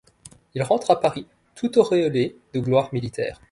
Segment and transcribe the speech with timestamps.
[0.55, 3.39] Il rentre à Paris tout auréolé de gloire militaire.